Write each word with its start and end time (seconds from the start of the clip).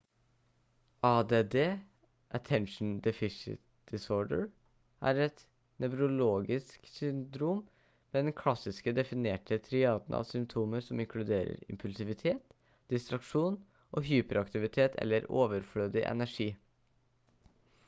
add 1.07 1.31
attention 2.37 2.99
deficit 3.07 3.59
disorder 3.91 4.49
«er 5.09 5.19
et 5.25 5.43
nevrologisk 5.83 6.87
syndrom 6.93 7.59
med 7.65 8.25
den 8.29 8.33
klassisk 8.39 8.89
definerte 9.01 9.59
triaden 9.67 10.17
av 10.21 10.25
symptomer 10.31 10.85
som 10.87 11.03
inkluderer 11.05 11.61
impulsivitet 11.75 12.55
distraksjon 12.95 13.59
og 13.93 14.09
hyperaktivitet 14.13 14.97
eller 15.05 15.29
overflødig 15.43 16.05
energi» 16.15 16.49